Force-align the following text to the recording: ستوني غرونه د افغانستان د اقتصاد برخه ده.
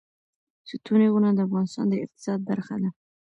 ستوني 0.69 1.05
غرونه 1.13 1.29
د 1.33 1.39
افغانستان 1.47 1.85
د 1.89 1.93
اقتصاد 2.03 2.39
برخه 2.49 2.75
ده. 2.81 2.89